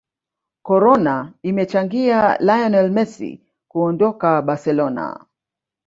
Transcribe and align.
corona 0.61 1.31
imechangia 1.43 2.37
lionel 2.37 2.89
messi 2.91 3.41
kuondoka 3.67 4.41
barcelona 4.41 5.25